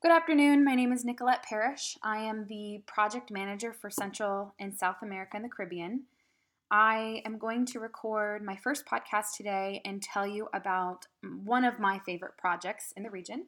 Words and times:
Good 0.00 0.12
afternoon. 0.12 0.64
My 0.64 0.76
name 0.76 0.92
is 0.92 1.04
Nicolette 1.04 1.42
Parrish. 1.42 1.98
I 2.04 2.18
am 2.18 2.46
the 2.46 2.84
project 2.86 3.32
manager 3.32 3.72
for 3.72 3.90
Central 3.90 4.54
and 4.60 4.72
South 4.72 4.98
America 5.02 5.32
and 5.34 5.44
the 5.44 5.48
Caribbean. 5.48 6.04
I 6.70 7.20
am 7.26 7.36
going 7.36 7.66
to 7.66 7.80
record 7.80 8.44
my 8.44 8.54
first 8.54 8.86
podcast 8.86 9.32
today 9.36 9.82
and 9.84 10.00
tell 10.00 10.24
you 10.24 10.46
about 10.54 11.08
one 11.42 11.64
of 11.64 11.80
my 11.80 11.98
favorite 12.06 12.36
projects 12.38 12.92
in 12.96 13.02
the 13.02 13.10
region. 13.10 13.46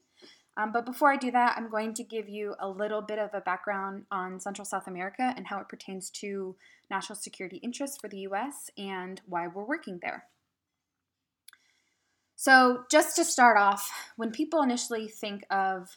Um, 0.56 0.72
but 0.72 0.84
before 0.84 1.12
I 1.12 1.16
do 1.16 1.30
that, 1.30 1.54
I'm 1.56 1.70
going 1.70 1.94
to 1.94 2.02
give 2.02 2.28
you 2.28 2.56
a 2.58 2.68
little 2.68 3.00
bit 3.00 3.20
of 3.20 3.30
a 3.32 3.40
background 3.40 4.06
on 4.10 4.40
Central 4.40 4.64
South 4.64 4.88
America 4.88 5.32
and 5.36 5.46
how 5.46 5.60
it 5.60 5.68
pertains 5.68 6.10
to 6.14 6.56
national 6.90 7.14
security 7.14 7.58
interests 7.58 7.96
for 7.96 8.08
the 8.08 8.22
U.S. 8.22 8.70
and 8.76 9.20
why 9.24 9.46
we're 9.46 9.62
working 9.62 10.00
there. 10.02 10.24
So, 12.34 12.86
just 12.90 13.14
to 13.16 13.24
start 13.24 13.56
off, 13.56 13.88
when 14.16 14.32
people 14.32 14.62
initially 14.62 15.06
think 15.06 15.44
of 15.48 15.96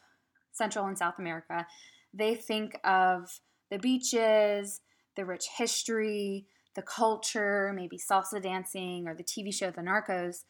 Central 0.54 0.85
and 0.85 0.98
South 0.98 1.20
America, 1.20 1.67
they 2.13 2.35
think 2.35 2.77
of 2.84 3.41
the 3.70 3.80
beaches, 3.80 4.81
the 5.16 5.25
rich 5.25 5.45
history, 5.57 6.45
the 6.75 6.81
culture, 6.81 7.71
maybe 7.75 7.98
salsa 7.98 8.41
dancing 8.41 9.08
or 9.08 9.16
the 9.16 9.23
TV 9.23 9.53
show 9.53 9.71
The 9.71 9.81
Narcos. 9.81 10.44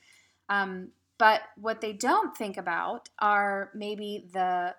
Um, 0.49 0.91
but 1.17 1.41
what 1.58 1.81
they 1.81 1.94
don't 1.94 2.35
think 2.35 2.58
about 2.58 3.09
are 3.20 3.71
maybe 3.73 4.25
the 4.34 4.75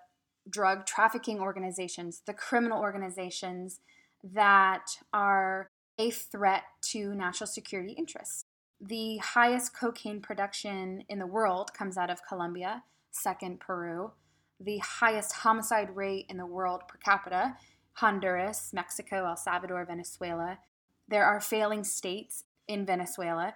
drug 0.49 0.85
trafficking 0.85 1.39
organizations, 1.39 2.21
the 2.25 2.33
criminal 2.33 2.79
organizations 2.79 3.79
that 4.23 4.85
are 5.13 5.69
a 5.97 6.11
threat 6.11 6.63
to 6.91 7.15
national 7.15 7.47
security 7.47 7.93
interests. 7.93 8.45
The 8.81 9.17
highest 9.17 9.77
cocaine 9.77 10.21
production 10.21 11.03
in 11.07 11.19
the 11.19 11.27
world 11.27 11.73
comes 11.73 11.97
out 11.97 12.09
of 12.09 12.19
Colombia, 12.27 12.83
second 13.11 13.59
Peru, 13.59 14.11
the 14.59 14.77
highest 14.79 15.33
homicide 15.33 15.95
rate 15.95 16.25
in 16.29 16.37
the 16.37 16.45
world 16.45 16.83
per 16.87 16.97
capita 16.97 17.57
Honduras, 17.93 18.71
Mexico, 18.73 19.25
El 19.25 19.37
Salvador, 19.37 19.85
Venezuela. 19.85 20.59
There 21.07 21.25
are 21.25 21.39
failing 21.39 21.83
states 21.83 22.43
in 22.67 22.85
Venezuela. 22.85 23.53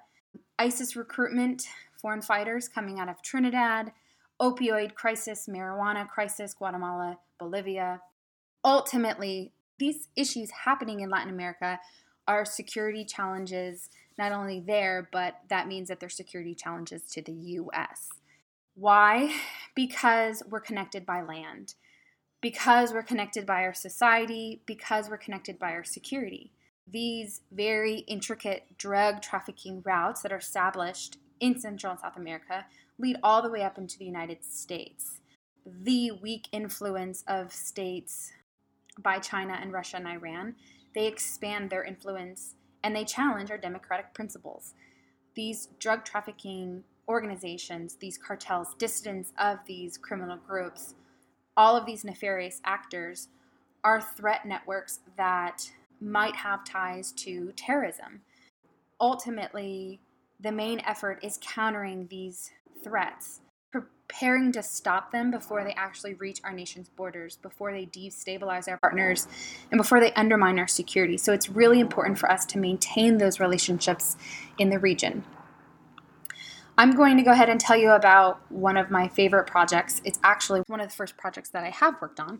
ISIS 0.58 0.96
recruitment, 0.96 1.68
foreign 2.02 2.22
fighters 2.22 2.70
coming 2.70 3.00
out 3.00 3.10
of 3.10 3.22
Trinidad, 3.22 3.92
opioid 4.42 4.96
crisis, 4.96 5.48
marijuana 5.50 6.08
crisis, 6.08 6.54
Guatemala, 6.54 7.18
Bolivia. 7.38 8.02
Ultimately, 8.64 9.52
these 9.78 10.08
issues 10.16 10.52
happening 10.66 11.02
in 11.02 11.10
Latin 11.10 11.34
America 11.34 11.80
are 12.28 12.46
security 12.46 13.04
challenges, 13.04 13.90
not 14.18 14.32
only 14.32 14.60
there, 14.60 15.10
but 15.12 15.40
that 15.50 15.68
means 15.68 15.90
that 15.90 16.00
they're 16.00 16.10
security 16.10 16.54
challenges 16.54 17.04
to 17.12 17.22
the 17.22 17.32
US. 17.32 18.10
Why? 18.80 19.36
Because 19.76 20.42
we're 20.50 20.62
connected 20.62 21.06
by 21.06 21.22
land, 21.22 21.74
because 22.40 22.94
we're 22.94 23.04
connected 23.04 23.46
by 23.46 23.64
our 23.64 23.74
society, 23.74 24.62
because 24.66 25.10
we're 25.10 25.18
connected 25.18 25.60
by 25.60 25.72
our 25.72 25.84
security. 25.84 26.54
These 26.88 27.42
very 27.52 28.06
intricate 28.08 28.78
drug 28.78 29.22
trafficking 29.22 29.82
routes 29.86 30.22
that 30.22 30.32
are 30.32 30.38
established 30.38 31.18
in 31.42 31.60
Central 31.60 31.92
and 31.92 32.00
South 32.00 32.16
America 32.16 32.68
lead 32.98 33.18
all 33.22 33.42
the 33.42 33.50
way 33.50 33.64
up 33.64 33.78
into 33.78 34.00
the 34.00 34.06
United 34.06 34.46
States. 34.46 35.20
The 35.66 36.12
weak 36.12 36.48
influence 36.54 37.26
of 37.28 37.52
states 37.52 38.32
by 38.98 39.20
China 39.20 39.60
and 39.62 39.74
Russia 39.74 39.98
and 39.98 40.08
Iran, 40.08 40.56
they 40.96 41.06
expand 41.06 41.70
their 41.70 41.84
influence 41.84 42.56
and 42.82 42.96
they 42.96 43.04
challenge 43.04 43.52
our 43.52 43.58
democratic 43.58 44.14
principles. 44.14 44.74
These 45.36 45.68
drug 45.80 46.06
trafficking 46.06 46.86
organizations, 47.10 47.96
these 47.96 48.18
cartels, 48.18 48.76
dissidents 48.78 49.34
of 49.40 49.58
these 49.66 49.98
criminal 49.98 50.38
groups, 50.48 50.94
all 51.58 51.76
of 51.76 51.86
these 51.86 52.06
nefarious 52.06 52.62
actors 52.64 53.28
are 53.84 54.00
threat 54.00 54.46
networks 54.46 55.00
that 55.18 55.72
might 56.00 56.36
have 56.36 56.64
ties 56.64 57.12
to 57.12 57.52
terrorism. 57.56 58.22
Ultimately, 59.02 60.00
the 60.40 60.52
main 60.52 60.80
effort 60.82 61.20
is 61.24 61.40
countering 61.42 62.08
these 62.10 62.52
threats, 62.84 63.42
preparing 63.72 64.52
to 64.52 64.64
stop 64.64 65.12
them 65.12 65.32
before 65.32 65.64
they 65.64 65.74
actually 65.74 66.14
reach 66.14 66.40
our 66.44 66.54
nation's 66.54 66.90
borders, 66.90 67.38
before 67.38 67.72
they 67.72 67.86
destabilize 67.88 68.70
our 68.70 68.78
partners, 68.78 69.28
and 69.72 69.78
before 69.78 70.00
they 70.00 70.14
undermine 70.14 70.60
our 70.60 70.68
security. 70.68 71.18
So 71.18 71.34
it's 71.34 71.50
really 71.50 71.80
important 71.80 72.18
for 72.18 72.32
us 72.32 72.46
to 72.48 72.60
maintain 72.60 73.18
those 73.18 73.40
relationships 73.40 74.16
in 74.58 74.70
the 74.70 74.80
region. 74.80 75.24
I'm 76.80 76.96
going 76.96 77.18
to 77.18 77.24
go 77.24 77.32
ahead 77.32 77.50
and 77.50 77.60
tell 77.60 77.76
you 77.76 77.90
about 77.90 78.50
one 78.50 78.78
of 78.78 78.90
my 78.90 79.10
favorite 79.10 79.48
projects. 79.48 80.02
It's 80.06 80.18
actually 80.24 80.62
one 80.68 80.80
of 80.80 80.88
the 80.88 80.96
first 80.96 81.18
projects 81.18 81.50
that 81.50 81.66
I 81.66 81.72
have 81.72 81.96
worked 82.02 82.22
on, 82.22 82.40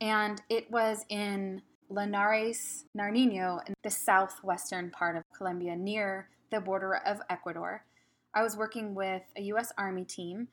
and 0.00 0.42
it 0.50 0.68
was 0.68 1.04
in 1.08 1.62
Linares, 1.88 2.86
Nariño, 2.98 3.60
in 3.68 3.74
the 3.84 3.90
southwestern 3.90 4.90
part 4.90 5.14
of 5.14 5.22
Colombia, 5.32 5.76
near 5.76 6.28
the 6.50 6.60
border 6.60 6.96
of 7.06 7.20
Ecuador. 7.30 7.84
I 8.34 8.42
was 8.42 8.56
working 8.56 8.96
with 8.96 9.22
a 9.36 9.42
U.S. 9.42 9.70
Army 9.78 10.04
team 10.04 10.48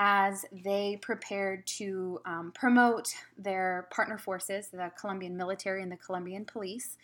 as 0.00 0.44
they 0.64 0.98
prepared 1.00 1.68
to 1.78 2.18
um, 2.26 2.50
promote 2.56 3.14
their 3.38 3.86
partner 3.92 4.18
forces, 4.18 4.70
the 4.72 4.90
Colombian 5.00 5.36
military 5.36 5.80
and 5.80 5.92
the 5.92 5.96
Colombian 5.96 6.44
police, 6.44 6.96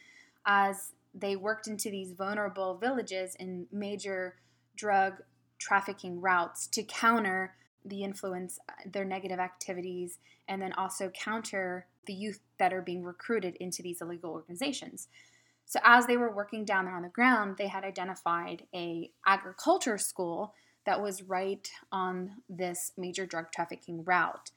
as 0.44 0.94
they 1.14 1.36
worked 1.36 1.68
into 1.68 1.92
these 1.92 2.10
vulnerable 2.10 2.76
villages 2.76 3.36
in 3.38 3.68
major 3.70 4.34
drug 4.74 5.22
trafficking 5.60 6.20
routes 6.20 6.66
to 6.66 6.82
counter 6.82 7.54
the 7.84 8.02
influence, 8.02 8.58
their 8.84 9.04
negative 9.04 9.38
activities, 9.38 10.18
and 10.48 10.60
then 10.60 10.72
also 10.72 11.10
counter 11.10 11.86
the 12.06 12.12
youth 12.12 12.40
that 12.58 12.72
are 12.72 12.82
being 12.82 13.04
recruited 13.04 13.54
into 13.56 13.82
these 13.82 14.00
illegal 14.00 14.30
organizations. 14.30 15.08
So 15.66 15.78
as 15.84 16.06
they 16.06 16.16
were 16.16 16.34
working 16.34 16.64
down 16.64 16.86
there 16.86 16.96
on 16.96 17.02
the 17.02 17.08
ground, 17.08 17.56
they 17.56 17.68
had 17.68 17.84
identified 17.84 18.64
a 18.74 19.10
agriculture 19.24 19.98
school 19.98 20.54
that 20.84 21.00
was 21.00 21.22
right 21.22 21.70
on 21.92 22.32
this 22.48 22.92
major 22.96 23.26
drug 23.26 23.52
trafficking 23.54 24.04
route. 24.04 24.50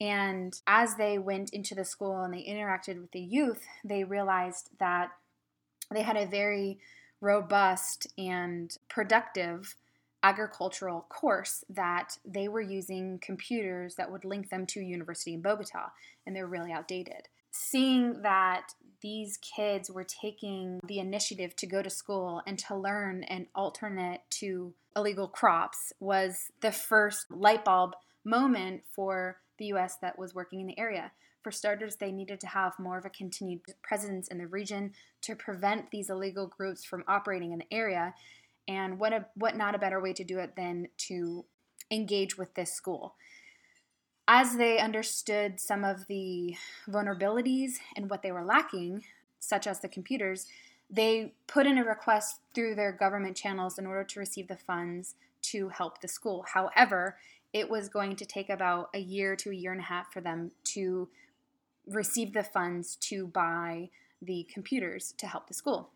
And 0.00 0.60
as 0.66 0.96
they 0.96 1.18
went 1.18 1.50
into 1.50 1.74
the 1.74 1.84
school 1.84 2.22
and 2.22 2.34
they 2.34 2.42
interacted 2.42 3.00
with 3.00 3.12
the 3.12 3.20
youth, 3.20 3.64
they 3.84 4.04
realized 4.04 4.70
that 4.80 5.10
they 5.92 6.02
had 6.02 6.16
a 6.16 6.26
very 6.26 6.78
robust 7.20 8.06
and 8.16 8.76
productive 8.88 9.76
agricultural 10.22 11.06
course 11.08 11.64
that 11.68 12.18
they 12.24 12.48
were 12.48 12.60
using 12.60 13.18
computers 13.20 13.94
that 13.96 14.10
would 14.10 14.24
link 14.24 14.50
them 14.50 14.66
to 14.66 14.80
university 14.80 15.34
in 15.34 15.42
Bogota, 15.42 15.92
and 16.26 16.34
they're 16.34 16.46
really 16.46 16.72
outdated. 16.72 17.28
Seeing 17.50 18.22
that 18.22 18.74
these 19.00 19.38
kids 19.38 19.90
were 19.90 20.04
taking 20.04 20.80
the 20.86 20.98
initiative 20.98 21.54
to 21.56 21.66
go 21.66 21.82
to 21.82 21.90
school 21.90 22.42
and 22.46 22.58
to 22.58 22.76
learn 22.76 23.22
an 23.24 23.46
alternate 23.54 24.22
to 24.30 24.74
illegal 24.96 25.28
crops 25.28 25.92
was 26.00 26.50
the 26.60 26.72
first 26.72 27.30
light 27.30 27.64
bulb 27.64 27.94
moment 28.24 28.82
for 28.90 29.38
the 29.58 29.66
US 29.66 29.96
that 30.02 30.18
was 30.18 30.34
working 30.34 30.60
in 30.60 30.66
the 30.66 30.78
area. 30.78 31.12
For 31.42 31.52
starters, 31.52 31.96
they 31.96 32.10
needed 32.10 32.40
to 32.40 32.48
have 32.48 32.78
more 32.78 32.98
of 32.98 33.04
a 33.04 33.10
continued 33.10 33.60
presence 33.82 34.28
in 34.28 34.38
the 34.38 34.46
region 34.46 34.92
to 35.22 35.36
prevent 35.36 35.90
these 35.90 36.10
illegal 36.10 36.46
groups 36.46 36.84
from 36.84 37.04
operating 37.06 37.52
in 37.52 37.60
the 37.60 37.74
area 37.74 38.14
and 38.68 39.00
what 39.00 39.12
a 39.12 39.26
what 39.34 39.56
not 39.56 39.74
a 39.74 39.78
better 39.78 40.00
way 40.00 40.12
to 40.12 40.22
do 40.22 40.38
it 40.38 40.54
than 40.54 40.88
to 40.98 41.44
engage 41.90 42.36
with 42.38 42.54
this 42.54 42.72
school. 42.72 43.16
As 44.28 44.56
they 44.56 44.78
understood 44.78 45.58
some 45.58 45.84
of 45.84 46.06
the 46.06 46.54
vulnerabilities 46.86 47.78
and 47.96 48.10
what 48.10 48.22
they 48.22 48.30
were 48.30 48.44
lacking, 48.44 49.04
such 49.40 49.66
as 49.66 49.80
the 49.80 49.88
computers, 49.88 50.46
they 50.90 51.32
put 51.46 51.66
in 51.66 51.78
a 51.78 51.84
request 51.84 52.40
through 52.54 52.74
their 52.74 52.92
government 52.92 53.36
channels 53.36 53.78
in 53.78 53.86
order 53.86 54.04
to 54.04 54.20
receive 54.20 54.48
the 54.48 54.56
funds 54.56 55.14
to 55.40 55.70
help 55.70 56.02
the 56.02 56.08
school. 56.08 56.44
However, 56.52 57.16
it 57.54 57.70
was 57.70 57.88
going 57.88 58.16
to 58.16 58.26
take 58.26 58.50
about 58.50 58.90
a 58.94 58.98
year 58.98 59.34
to 59.36 59.50
a 59.50 59.54
year 59.54 59.72
and 59.72 59.80
a 59.80 59.84
half 59.84 60.12
for 60.12 60.20
them 60.20 60.50
to 60.64 61.08
receive 61.86 62.34
the 62.34 62.42
funds 62.42 62.96
to 62.96 63.26
buy 63.26 63.88
the 64.20 64.46
computers 64.52 65.14
to 65.16 65.26
help 65.26 65.46
the 65.46 65.54
school. 65.54 65.90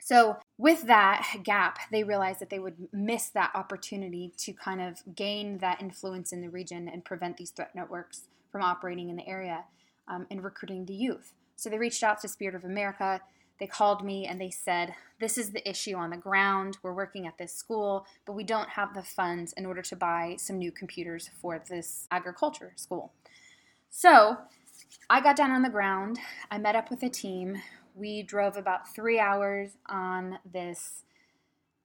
So, 0.00 0.36
with 0.56 0.86
that 0.86 1.26
gap, 1.42 1.78
they 1.90 2.04
realized 2.04 2.40
that 2.40 2.50
they 2.50 2.58
would 2.58 2.88
miss 2.92 3.28
that 3.30 3.50
opportunity 3.54 4.32
to 4.38 4.52
kind 4.52 4.80
of 4.80 5.02
gain 5.14 5.58
that 5.58 5.80
influence 5.80 6.32
in 6.32 6.40
the 6.40 6.48
region 6.48 6.88
and 6.88 7.04
prevent 7.04 7.36
these 7.36 7.50
threat 7.50 7.74
networks 7.74 8.28
from 8.52 8.62
operating 8.62 9.08
in 9.08 9.16
the 9.16 9.26
area 9.26 9.64
um, 10.06 10.26
and 10.30 10.44
recruiting 10.44 10.84
the 10.84 10.94
youth. 10.94 11.32
So, 11.56 11.70
they 11.70 11.78
reached 11.78 12.02
out 12.02 12.20
to 12.20 12.28
Spirit 12.28 12.54
of 12.54 12.64
America. 12.64 13.20
They 13.58 13.66
called 13.66 14.04
me 14.04 14.26
and 14.26 14.40
they 14.40 14.50
said, 14.50 14.94
This 15.20 15.38
is 15.38 15.50
the 15.50 15.68
issue 15.68 15.94
on 15.94 16.10
the 16.10 16.16
ground. 16.16 16.78
We're 16.82 16.92
working 16.92 17.26
at 17.26 17.38
this 17.38 17.54
school, 17.54 18.06
but 18.26 18.32
we 18.34 18.44
don't 18.44 18.70
have 18.70 18.94
the 18.94 19.02
funds 19.02 19.52
in 19.54 19.66
order 19.66 19.82
to 19.82 19.96
buy 19.96 20.36
some 20.38 20.58
new 20.58 20.72
computers 20.72 21.30
for 21.40 21.62
this 21.68 22.06
agriculture 22.10 22.72
school. 22.76 23.12
So, 23.90 24.38
I 25.10 25.20
got 25.20 25.36
down 25.36 25.50
on 25.50 25.62
the 25.62 25.68
ground. 25.68 26.18
I 26.50 26.58
met 26.58 26.76
up 26.76 26.90
with 26.90 27.02
a 27.02 27.08
team 27.08 27.60
we 27.94 28.22
drove 28.22 28.56
about 28.56 28.92
three 28.92 29.18
hours 29.20 29.76
on 29.86 30.38
this 30.52 31.04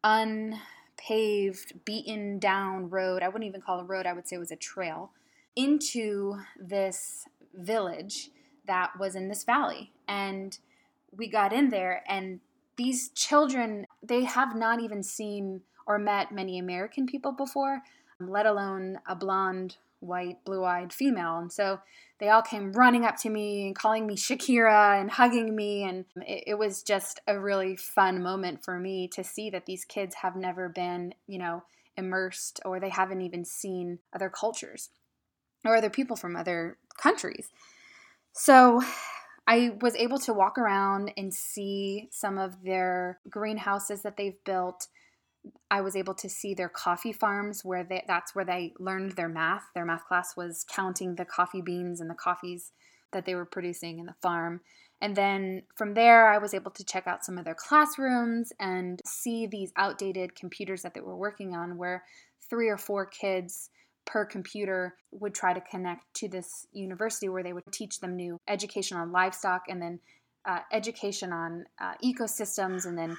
unpaved, 0.03 1.85
beaten 1.85 2.39
down 2.39 2.89
road. 2.89 3.21
I 3.23 3.27
wouldn't 3.27 3.47
even 3.47 3.61
call 3.61 3.79
it 3.79 3.83
a 3.83 3.85
road, 3.85 4.05
I 4.05 4.13
would 4.13 4.27
say 4.27 4.35
it 4.35 4.39
was 4.39 4.51
a 4.51 4.55
trail. 4.55 5.11
into 5.55 6.39
this 6.57 7.25
village 7.53 8.29
that 8.65 8.91
was 8.99 9.15
in 9.15 9.27
this 9.27 9.43
valley. 9.43 9.91
And 10.07 10.57
we 11.11 11.27
got 11.27 11.51
in 11.51 11.69
there, 11.69 12.03
and 12.07 12.39
these 12.77 13.09
children, 13.09 13.85
they 14.01 14.23
have 14.23 14.55
not 14.55 14.79
even 14.79 15.03
seen 15.03 15.61
or 15.85 15.99
met 15.99 16.31
many 16.31 16.57
American 16.59 17.05
people 17.05 17.31
before, 17.31 17.81
let 18.19 18.45
alone 18.45 18.99
a 19.07 19.15
blonde, 19.15 19.77
white, 19.99 20.43
blue 20.45 20.63
eyed 20.63 20.93
female. 20.93 21.37
And 21.37 21.51
so 21.51 21.79
they 22.19 22.29
all 22.29 22.41
came 22.41 22.73
running 22.73 23.05
up 23.05 23.17
to 23.17 23.29
me 23.29 23.67
and 23.67 23.75
calling 23.75 24.07
me 24.07 24.15
Shakira 24.15 24.99
and 24.99 25.11
hugging 25.11 25.55
me. 25.55 25.83
And 25.83 26.05
it, 26.15 26.43
it, 26.47 26.57
was 26.57 26.83
just 26.83 27.19
a 27.27 27.39
really 27.39 27.75
fun 27.75 28.21
moment 28.21 28.63
for 28.63 28.79
me 28.79 29.07
to 29.09 29.23
see 29.23 29.49
that 29.49 29.65
these 29.65 29.85
kids 29.85 30.15
have 30.15 30.35
never 30.35 30.69
been, 30.69 31.13
you 31.27 31.39
know, 31.39 31.63
immersed 31.97 32.59
or 32.65 32.79
they 32.79 32.89
haven't 32.89 33.21
even 33.21 33.45
seen 33.45 33.99
other 34.13 34.29
cultures 34.29 34.89
or 35.65 35.75
other 35.75 35.89
people 35.89 36.15
from 36.15 36.35
other 36.35 36.77
countries. 36.97 37.49
So 38.33 38.81
I 39.47 39.77
was 39.81 39.95
able 39.95 40.19
to 40.19 40.33
walk 40.33 40.57
around 40.57 41.11
and 41.17 41.33
see 41.33 42.07
some 42.11 42.37
of 42.37 42.63
their 42.63 43.19
greenhouses 43.29 44.03
that 44.03 44.15
they've 44.15 44.41
built. 44.45 44.87
I 45.69 45.81
was 45.81 45.95
able 45.95 46.13
to 46.15 46.29
see 46.29 46.53
their 46.53 46.69
coffee 46.69 47.13
farms 47.13 47.63
where 47.63 47.83
they, 47.83 48.03
that's 48.07 48.33
where 48.33 48.45
they 48.45 48.73
learned 48.79 49.13
their 49.13 49.29
math. 49.29 49.63
Their 49.73 49.85
math 49.85 50.05
class 50.05 50.35
was 50.35 50.65
counting 50.69 51.15
the 51.15 51.25
coffee 51.25 51.61
beans 51.61 52.01
and 52.01 52.09
the 52.09 52.15
coffees 52.15 52.71
that 53.11 53.25
they 53.25 53.35
were 53.35 53.45
producing 53.45 53.99
in 53.99 54.05
the 54.05 54.15
farm. 54.21 54.61
And 55.01 55.15
then 55.15 55.63
from 55.75 55.93
there, 55.93 56.31
I 56.31 56.37
was 56.37 56.53
able 56.53 56.71
to 56.71 56.83
check 56.83 57.07
out 57.07 57.23
some 57.23 57.37
of 57.37 57.45
their 57.45 57.55
classrooms 57.55 58.51
and 58.59 59.01
see 59.05 59.47
these 59.47 59.71
outdated 59.77 60.35
computers 60.35 60.81
that 60.81 60.93
they 60.93 61.01
were 61.01 61.15
working 61.15 61.55
on, 61.55 61.77
where 61.77 62.03
three 62.49 62.67
or 62.67 62.77
four 62.77 63.05
kids 63.05 63.69
per 64.05 64.25
computer 64.25 64.95
would 65.11 65.33
try 65.33 65.53
to 65.53 65.61
connect 65.61 66.13
to 66.15 66.27
this 66.27 66.65
university 66.73 67.29
where 67.29 67.43
they 67.43 67.53
would 67.53 67.63
teach 67.71 67.99
them 67.99 68.15
new 68.15 68.39
education 68.47 68.97
on 68.97 69.11
livestock 69.11 69.63
and 69.69 69.81
then 69.81 69.99
uh, 70.45 70.59
education 70.71 71.31
on 71.31 71.65
uh, 71.79 71.93
ecosystems 72.03 72.85
and 72.85 72.97
then 72.97 73.15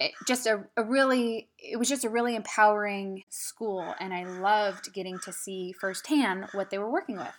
it, 0.00 0.12
just 0.26 0.46
a, 0.46 0.64
a 0.76 0.82
really 0.82 1.48
it 1.58 1.78
was 1.78 1.88
just 1.88 2.04
a 2.04 2.10
really 2.10 2.34
empowering 2.34 3.22
school 3.28 3.94
and 4.00 4.12
i 4.12 4.24
loved 4.24 4.92
getting 4.92 5.18
to 5.20 5.32
see 5.32 5.72
firsthand 5.72 6.46
what 6.52 6.70
they 6.70 6.78
were 6.78 6.90
working 6.90 7.16
with 7.16 7.34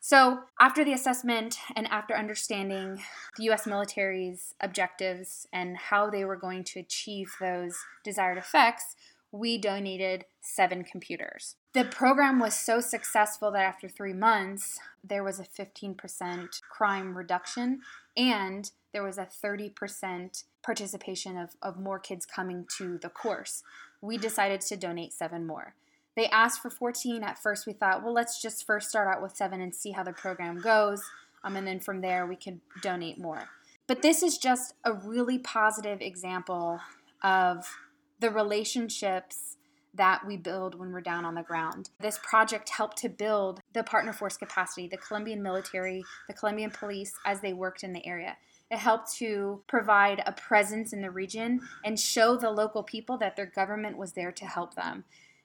so 0.00 0.40
after 0.60 0.84
the 0.84 0.92
assessment 0.92 1.56
and 1.74 1.88
after 1.88 2.14
understanding 2.14 3.02
the 3.36 3.44
us 3.44 3.66
military's 3.66 4.54
objectives 4.60 5.46
and 5.52 5.76
how 5.76 6.08
they 6.08 6.24
were 6.24 6.36
going 6.36 6.62
to 6.62 6.78
achieve 6.78 7.32
those 7.40 7.76
desired 8.04 8.38
effects 8.38 8.94
we 9.30 9.58
donated 9.58 10.24
seven 10.40 10.84
computers. 10.84 11.56
The 11.74 11.84
program 11.84 12.38
was 12.38 12.54
so 12.54 12.80
successful 12.80 13.50
that 13.52 13.62
after 13.62 13.88
three 13.88 14.14
months, 14.14 14.78
there 15.04 15.22
was 15.22 15.38
a 15.38 15.44
15% 15.44 16.60
crime 16.70 17.16
reduction 17.16 17.80
and 18.16 18.70
there 18.92 19.02
was 19.02 19.18
a 19.18 19.26
30% 19.26 20.44
participation 20.62 21.36
of, 21.36 21.56
of 21.62 21.78
more 21.78 21.98
kids 21.98 22.26
coming 22.26 22.66
to 22.78 22.98
the 22.98 23.08
course. 23.08 23.62
We 24.00 24.16
decided 24.16 24.60
to 24.62 24.76
donate 24.76 25.12
seven 25.12 25.46
more. 25.46 25.74
They 26.16 26.26
asked 26.28 26.62
for 26.62 26.70
14. 26.70 27.22
At 27.22 27.38
first, 27.38 27.66
we 27.66 27.72
thought, 27.72 28.02
well, 28.02 28.12
let's 28.12 28.42
just 28.42 28.66
first 28.66 28.88
start 28.88 29.08
out 29.08 29.22
with 29.22 29.36
seven 29.36 29.60
and 29.60 29.74
see 29.74 29.92
how 29.92 30.02
the 30.02 30.12
program 30.12 30.60
goes. 30.60 31.02
Um, 31.44 31.54
and 31.54 31.66
then 31.66 31.80
from 31.80 32.00
there, 32.00 32.26
we 32.26 32.36
could 32.36 32.60
donate 32.82 33.18
more. 33.18 33.48
But 33.86 34.02
this 34.02 34.22
is 34.22 34.36
just 34.36 34.74
a 34.84 34.92
really 34.92 35.38
positive 35.38 36.00
example 36.00 36.80
of 37.22 37.66
the 38.20 38.30
relationships 38.30 39.57
that 39.98 40.26
we 40.26 40.36
build 40.36 40.74
when 40.74 40.92
we're 40.92 41.00
down 41.00 41.24
on 41.24 41.34
the 41.34 41.42
ground. 41.42 41.90
This 42.00 42.18
project 42.22 42.70
helped 42.70 42.96
to 42.98 43.08
build 43.08 43.60
the 43.74 43.84
partner 43.84 44.12
force 44.12 44.36
capacity, 44.36 44.88
the 44.88 44.96
Colombian 44.96 45.42
military, 45.42 46.02
the 46.26 46.34
Colombian 46.34 46.70
police 46.70 47.12
as 47.26 47.40
they 47.40 47.52
worked 47.52 47.84
in 47.84 47.92
the 47.92 48.06
area. 48.06 48.36
It 48.70 48.78
helped 48.78 49.12
to 49.16 49.62
provide 49.66 50.22
a 50.26 50.32
presence 50.32 50.92
in 50.92 51.02
the 51.02 51.10
region 51.10 51.60
and 51.84 51.98
show 51.98 52.36
the 52.36 52.50
local 52.50 52.82
people 52.82 53.16
that 53.18 53.36
their 53.36 53.46
government 53.46 53.96
was 53.96 54.12
there 54.12 54.32
to 54.32 54.44
help 54.46 54.74
them. 54.74 55.04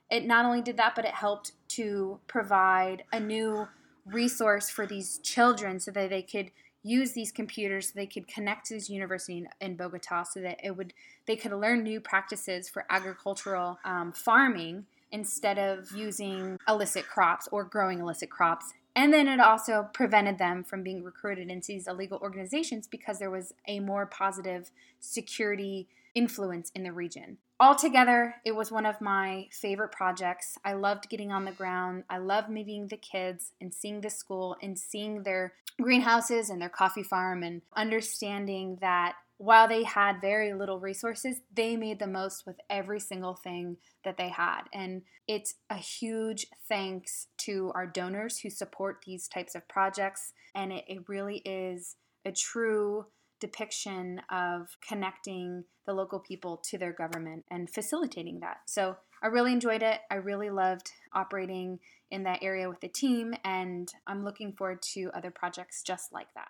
It 0.10 0.26
not 0.26 0.46
only 0.46 0.62
did 0.62 0.78
that, 0.78 0.94
but 0.96 1.06
it 1.06 1.14
helped 1.14 1.54
to 1.70 2.20
provide 2.28 3.04
a 3.12 3.20
new 3.20 3.68
resource 4.06 4.70
for 4.70 4.86
these 4.86 5.20
children 5.20 5.80
so 5.80 5.92
that 5.92 6.10
they 6.10 6.22
could 6.22 6.52
use 6.84 7.14
these 7.14 7.32
computers 7.32 7.88
so 7.88 7.94
they 7.96 8.06
could 8.06 8.28
connect 8.28 8.68
to 8.68 8.74
this 8.76 8.90
university 8.90 9.38
in, 9.40 9.48
in 9.62 9.76
Bogota 9.76 10.24
so 10.24 10.42
that 10.42 10.60
it 10.64 10.76
would 10.76 10.94
they 11.26 11.36
could 11.36 11.54
learn 11.54 11.84
new 11.84 12.00
practices 12.00 12.70
for 12.70 12.86
agricultural 12.90 13.80
um, 13.86 14.12
farming 14.12 14.86
instead 15.12 15.58
of 15.58 15.92
using 15.92 16.58
illicit 16.68 17.08
crops 17.08 17.48
or 17.52 17.64
growing 17.64 18.00
illicit 18.00 18.30
crops. 18.30 18.74
And 18.96 19.14
then 19.14 19.28
it 19.28 19.40
also 19.40 19.90
prevented 19.94 20.38
them 20.38 20.64
from 20.64 20.84
being 20.84 21.04
recruited 21.04 21.50
into 21.50 21.68
these 21.68 21.88
illegal 21.88 22.20
organizations 22.22 22.88
because 22.88 23.20
there 23.20 23.32
was 23.32 23.54
a 23.68 23.80
more 23.80 24.06
positive 24.06 24.72
security 25.00 25.88
influence 26.16 26.72
in 26.76 26.84
the 26.84 26.92
region. 26.92 27.38
Altogether, 27.60 28.36
it 28.46 28.56
was 28.56 28.72
one 28.72 28.86
of 28.86 29.02
my 29.02 29.48
favorite 29.52 29.92
projects. 29.92 30.58
I 30.66 30.74
loved 30.74 31.10
getting 31.10 31.32
on 31.32 31.46
the 31.46 31.52
ground. 31.52 32.04
I 32.10 32.18
loved 32.18 32.50
meeting 32.50 32.88
the 32.88 32.98
kids 32.98 33.52
and 33.62 33.74
seeing 33.74 34.02
the 34.02 34.10
school 34.10 34.58
and 34.62 34.78
seeing 34.78 35.24
their 35.24 35.54
greenhouses 35.82 36.50
and 36.50 36.62
their 36.62 36.70
coffee 36.70 37.04
farm 37.04 37.44
and 37.44 37.62
understanding 37.76 38.78
that 38.82 39.16
while 39.38 39.68
they 39.68 39.84
had 39.84 40.22
very 40.22 40.54
little 40.54 40.80
resources, 40.80 41.42
they 41.54 41.76
made 41.76 42.00
the 42.00 42.08
most 42.08 42.46
with 42.46 42.56
every 42.70 43.00
single 43.00 43.34
thing 43.34 43.78
that 44.06 44.18
they 44.18 44.30
had. 44.30 44.62
And 44.74 45.02
it's 45.28 45.56
a 45.70 45.76
huge 45.76 46.46
thanks 46.70 47.28
to 47.40 47.72
our 47.76 47.88
donors 47.88 48.40
who 48.40 48.50
support 48.50 49.04
these 49.06 49.28
types 49.28 49.56
of 49.56 49.68
projects. 49.68 50.34
And 50.56 50.72
it, 50.72 50.86
it 50.88 51.10
really 51.10 51.38
is 51.40 51.96
a 52.26 52.32
true 52.32 53.08
depiction 53.44 54.22
of 54.32 54.70
connecting 54.88 55.66
the 55.86 55.94
local 55.94 56.18
people 56.18 56.62
to 56.70 56.78
their 56.78 56.94
government 56.94 57.44
and 57.52 57.70
facilitating 57.70 58.40
that. 58.40 58.60
So 58.68 58.96
I 59.22 59.28
really 59.28 59.52
enjoyed 59.52 59.84
it. 59.84 60.00
I 60.10 60.16
really 60.16 60.50
loved 60.50 60.90
operating 61.12 61.80
in 62.10 62.24
that 62.24 62.40
area 62.42 62.70
with 62.70 62.80
the 62.80 62.88
team, 62.88 63.34
and 63.44 63.92
I'm 64.08 64.24
looking 64.24 64.54
forward 64.54 64.82
to 64.94 65.12
other 65.14 65.30
projects 65.30 65.84
just 65.84 66.14
like 66.14 66.34
that. 66.36 66.48